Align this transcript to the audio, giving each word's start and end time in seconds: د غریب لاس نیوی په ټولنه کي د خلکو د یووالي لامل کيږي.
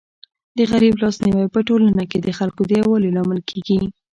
د 0.57 0.59
غریب 0.71 0.95
لاس 1.03 1.15
نیوی 1.25 1.47
په 1.55 1.59
ټولنه 1.67 2.03
کي 2.11 2.17
د 2.21 2.29
خلکو 2.37 2.61
د 2.65 2.71
یووالي 2.79 3.09
لامل 3.15 3.39
کيږي. 3.49 3.79